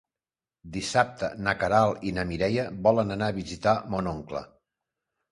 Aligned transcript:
Dissabte 0.75 1.27
na 1.47 1.51
Queralt 1.63 2.07
i 2.11 2.13
na 2.15 2.23
Mireia 2.29 2.63
volen 2.87 3.17
anar 3.17 3.27
a 3.33 3.35
visitar 3.35 3.75
mon 3.97 4.09
oncle. 4.13 4.43